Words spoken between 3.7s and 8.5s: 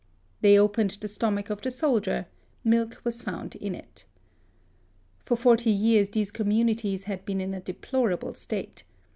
it. For forty years these communities had been in a deplorable